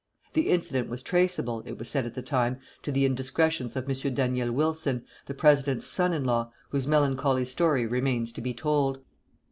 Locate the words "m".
3.87-4.15